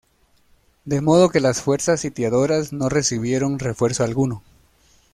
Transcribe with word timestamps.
De 0.83 0.99
modo 0.99 1.29
que 1.29 1.39
las 1.39 1.61
fuerzas 1.61 1.99
sitiadoras 1.99 2.73
no 2.73 2.89
recibieron 2.89 3.59
refuerzo 3.59 4.03
alguno. 4.03 4.41